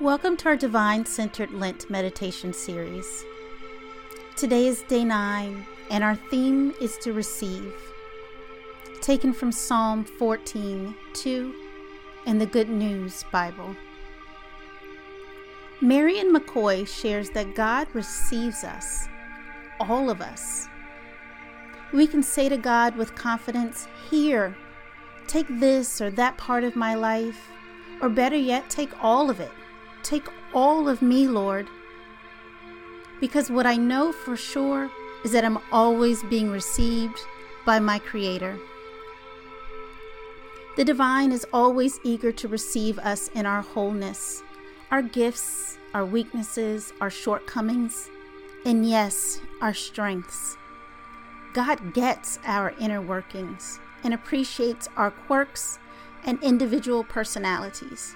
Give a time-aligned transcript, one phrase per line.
[0.00, 3.22] Welcome to our Divine Centered Lent Meditation Series.
[4.34, 7.74] Today is day 9, and our theme is to receive.
[9.02, 11.54] Taken from Psalm 14 2
[12.24, 13.76] in the Good News Bible.
[15.82, 19.06] Marion McCoy shares that God receives us,
[19.80, 20.66] all of us.
[21.92, 24.56] We can say to God with confidence, Here,
[25.26, 27.48] take this or that part of my life,
[28.00, 29.52] or better yet, take all of it
[30.02, 31.68] Take all of me, Lord.
[33.20, 34.90] Because what I know for sure
[35.24, 37.18] is that I'm always being received
[37.66, 38.58] by my Creator.
[40.76, 44.42] The divine is always eager to receive us in our wholeness,
[44.90, 48.08] our gifts, our weaknesses, our shortcomings,
[48.64, 50.56] and yes, our strengths.
[51.52, 55.78] God gets our inner workings and appreciates our quirks
[56.24, 58.14] and individual personalities.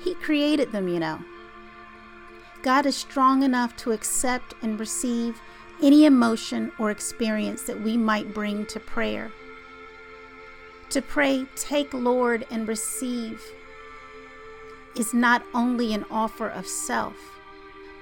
[0.00, 1.20] He created them, you know.
[2.62, 5.40] God is strong enough to accept and receive
[5.82, 9.30] any emotion or experience that we might bring to prayer.
[10.90, 13.42] To pray, take Lord and receive,
[14.96, 17.14] is not only an offer of self,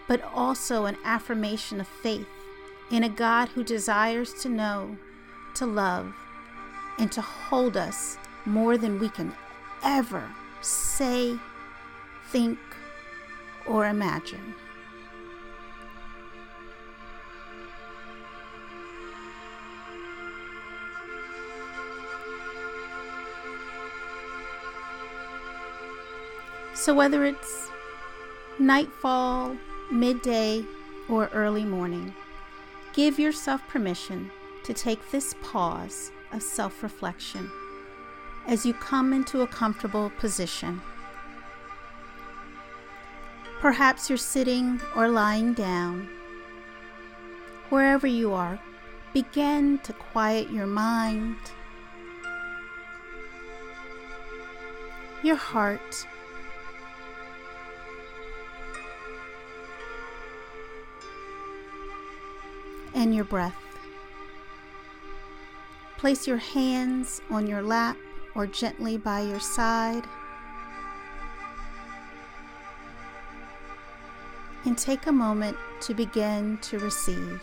[0.08, 2.28] but also an affirmation of faith
[2.91, 4.97] in a God who desires to know,
[5.55, 6.14] to love,
[6.98, 9.34] and to hold us more than we can
[9.83, 10.30] ever
[10.61, 11.39] say
[12.31, 12.59] think,
[13.67, 14.55] or imagine.
[26.75, 27.69] So, whether it's
[28.61, 29.57] nightfall,
[29.91, 30.65] midday,
[31.09, 32.15] or early morning,
[32.93, 34.31] give yourself permission
[34.65, 37.51] to take this pause of self reflection
[38.47, 40.81] as you come into a comfortable position.
[43.61, 46.08] Perhaps you're sitting or lying down.
[47.70, 48.61] Wherever you are,
[49.12, 51.36] begin to quiet your mind,
[55.22, 56.06] your heart,
[62.94, 63.56] and your breath.
[65.98, 67.96] Place your hands on your lap
[68.34, 70.05] or gently by your side.
[74.67, 77.41] And take a moment to begin to receive.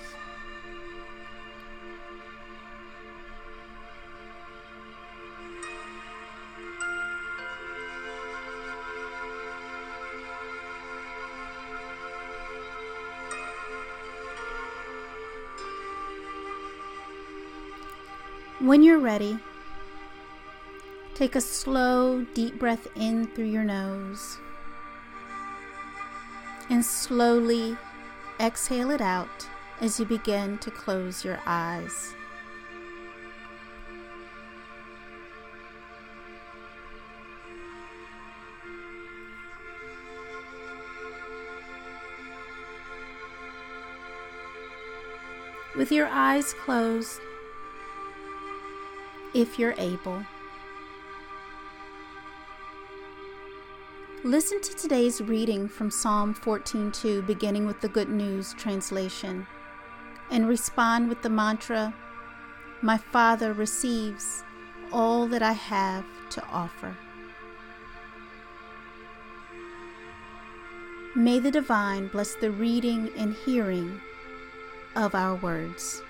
[18.60, 19.40] When you're ready,
[21.16, 24.38] take a slow, deep breath in through your nose
[26.70, 27.78] and slowly
[28.40, 29.48] exhale it out
[29.82, 32.14] as you begin to close your eyes.
[45.76, 47.20] With your eyes closed,
[49.34, 50.24] if you're able,
[54.26, 59.46] Listen to today's reading from Psalm 14:2 beginning with the Good News translation
[60.32, 61.94] and respond with the mantra
[62.82, 64.46] My Father receives
[64.94, 66.96] all that I have to offer.
[71.18, 74.00] May the divine bless the reading and hearing
[74.96, 76.02] of our words.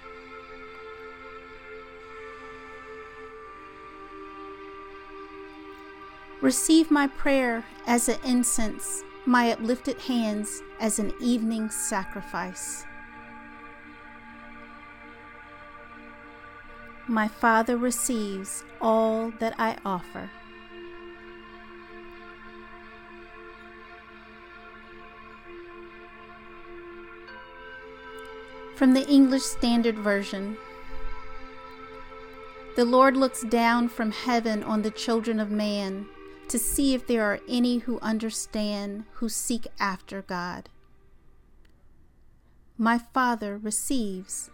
[6.43, 12.83] Receive my prayer as an incense, my uplifted hands as an evening sacrifice.
[17.07, 20.29] My Father receives all that I offer.
[28.75, 30.57] From the English Standard Version
[32.75, 36.09] The Lord looks down from heaven on the children of man
[36.49, 40.69] to see if there are any who understand, who seek after God.
[42.77, 44.49] My Father receives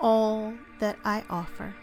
[0.00, 1.74] all that I offer.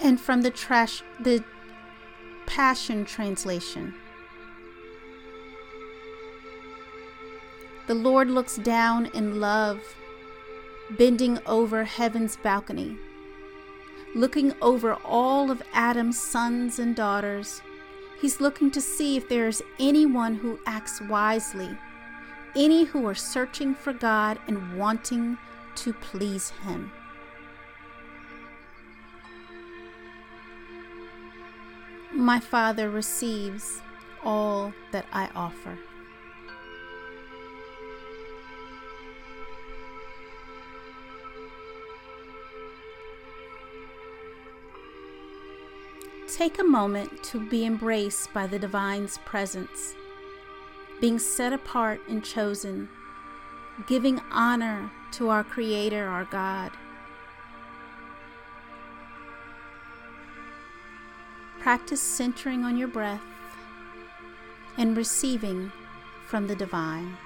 [0.00, 1.42] And from the trash the
[2.46, 3.94] Passion translation.
[7.86, 9.80] The Lord looks down in love
[10.96, 12.96] bending over heaven's balcony.
[14.14, 17.60] looking over all of Adam's sons and daughters.
[18.20, 21.76] He's looking to see if there is anyone who acts wisely,
[22.54, 25.36] any who are searching for God and wanting
[25.76, 26.92] to please Him.
[32.12, 33.82] My Father receives
[34.22, 35.76] all that I offer.
[46.34, 49.94] Take a moment to be embraced by the Divine's presence,
[51.00, 52.88] being set apart and chosen,
[53.86, 56.72] giving honor to our Creator, our God.
[61.60, 63.22] Practice centering on your breath
[64.76, 65.70] and receiving
[66.26, 67.16] from the Divine.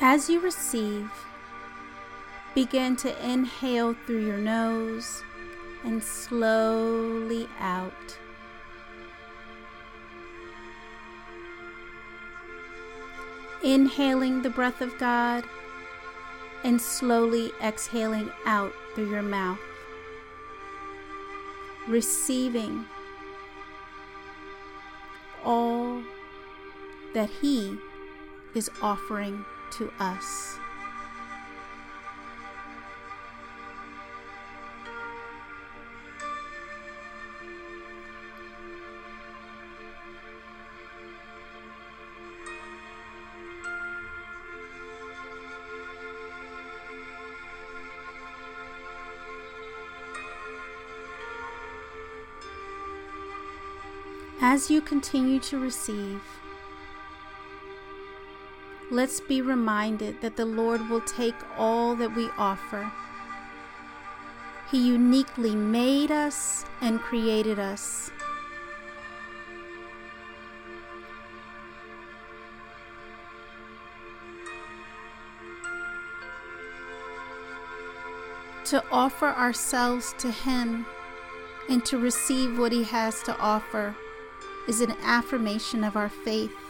[0.00, 1.10] As you receive,
[2.54, 5.24] begin to inhale through your nose
[5.82, 8.18] and slowly out.
[13.64, 15.42] Inhaling the breath of God
[16.62, 19.58] and slowly exhaling out through your mouth.
[21.88, 22.84] Receiving
[25.44, 26.04] all
[27.14, 27.76] that He
[28.54, 30.58] is offering to us.
[54.40, 56.22] As you continue to receive,
[58.90, 62.90] let's be reminded that the Lord will take all that we offer.
[64.70, 68.10] He uniquely made us and created us.
[78.66, 80.84] To offer ourselves to Him
[81.70, 83.96] and to receive what He has to offer
[84.66, 86.67] is an affirmation of our faith.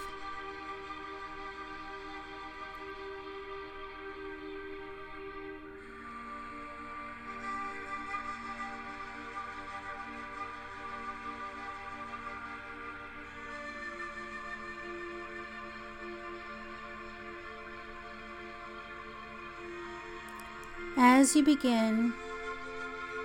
[21.01, 22.13] As you begin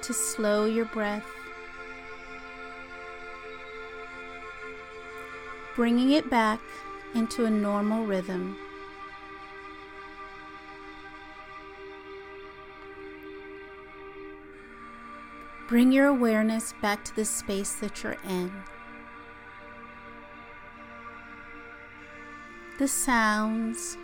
[0.03, 1.25] to slow your breath,
[5.75, 6.59] bringing it back
[7.15, 8.55] into a normal rhythm.
[15.67, 18.51] Bring your awareness back to the space that you're in.
[22.77, 23.97] The sounds,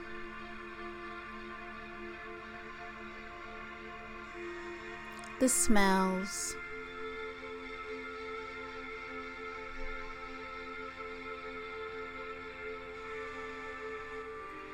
[5.40, 6.56] the smells.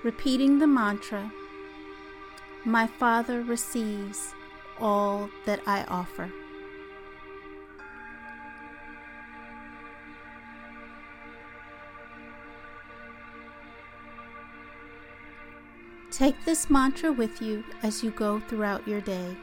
[0.06, 1.32] repeating the mantra,
[2.64, 4.36] My Father receives
[4.80, 6.32] all that I offer.
[16.12, 19.36] Take this mantra with you as you go throughout your day.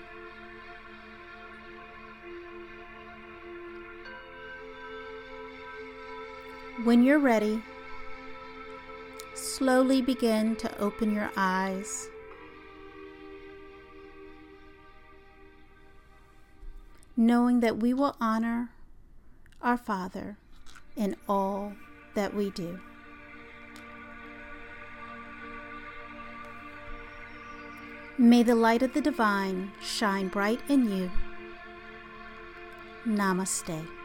[6.85, 7.63] When you're ready,
[9.35, 12.09] slowly begin to open your eyes.
[17.17, 18.71] Knowing that we will honor
[19.63, 20.37] our Father
[20.97, 21.73] in all
[22.17, 22.81] that we do.
[28.19, 31.13] May the light of the divine shine bright in you.
[33.07, 34.02] Namaste.